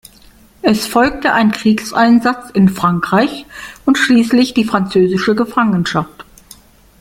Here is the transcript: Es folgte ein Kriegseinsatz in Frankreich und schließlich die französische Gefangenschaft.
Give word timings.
Es 0.63 0.87
folgte 0.87 1.31
ein 1.31 1.51
Kriegseinsatz 1.51 2.49
in 2.49 2.69
Frankreich 2.69 3.45
und 3.85 3.99
schließlich 3.99 4.55
die 4.55 4.65
französische 4.65 5.35
Gefangenschaft. 5.35 6.25